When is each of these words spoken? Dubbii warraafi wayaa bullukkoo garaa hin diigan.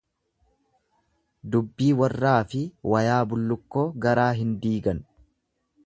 Dubbii 1.55 1.91
warraafi 1.99 2.63
wayaa 2.95 3.21
bullukkoo 3.35 3.85
garaa 4.07 4.29
hin 4.41 4.57
diigan. 4.65 5.07